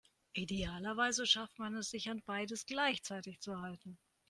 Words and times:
Idealerweise 0.35 1.27
schafft 1.27 1.59
man 1.59 1.75
es, 1.75 1.91
sich 1.91 2.09
an 2.09 2.23
beides 2.25 2.65
gleichzeitig 2.65 3.39
zu 3.39 3.61
halten. 3.61 3.99